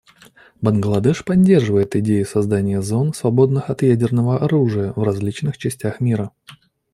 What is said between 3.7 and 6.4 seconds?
ядерного оружия, в различных частях мира.